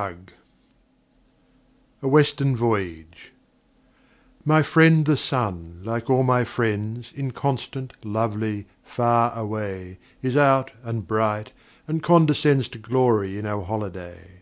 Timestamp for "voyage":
2.56-3.32